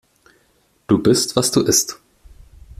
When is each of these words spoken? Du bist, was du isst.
Du 0.87 0.97
bist, 0.97 1.35
was 1.35 1.51
du 1.51 1.59
isst. 1.61 1.99